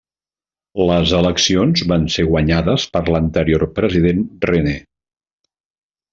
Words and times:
Les 0.91 1.11
eleccions 1.17 1.83
van 1.91 2.07
ser 2.13 2.25
guanyades 2.31 2.87
per 2.97 3.03
l'anterior 3.11 3.67
president 3.83 4.25
René. 4.53 4.75